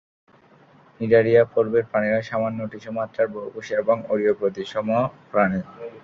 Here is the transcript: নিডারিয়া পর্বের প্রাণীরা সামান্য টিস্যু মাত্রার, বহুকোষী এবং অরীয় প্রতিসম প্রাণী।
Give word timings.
নিডারিয়া 0.99 1.43
পর্বের 1.53 1.85
প্রাণীরা 1.89 2.19
সামান্য 2.21 2.59
টিস্যু 2.71 2.91
মাত্রার, 2.91 3.27
বহুকোষী 3.27 3.73
এবং 3.73 3.97
অরীয় 4.09 4.33
প্রতিসম 4.33 4.87
প্রাণী। 5.31 5.59